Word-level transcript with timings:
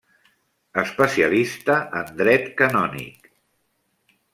Especialista 0.83 1.77
en 2.03 2.11
dret 2.23 2.51
canònic. 2.65 3.33